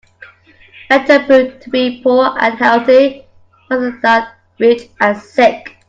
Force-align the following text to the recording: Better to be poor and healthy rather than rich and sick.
Better 0.89 1.59
to 1.59 1.69
be 1.69 2.01
poor 2.01 2.35
and 2.39 2.57
healthy 2.57 3.27
rather 3.69 3.99
than 4.01 4.29
rich 4.57 4.89
and 4.99 5.15
sick. 5.15 5.77